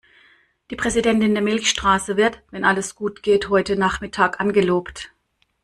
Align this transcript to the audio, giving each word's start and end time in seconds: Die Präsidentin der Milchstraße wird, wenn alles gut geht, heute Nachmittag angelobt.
Die 0.71 0.75
Präsidentin 0.75 1.35
der 1.35 1.43
Milchstraße 1.43 2.17
wird, 2.17 2.41
wenn 2.49 2.65
alles 2.65 2.95
gut 2.95 3.21
geht, 3.21 3.49
heute 3.49 3.75
Nachmittag 3.75 4.39
angelobt. 4.39 5.11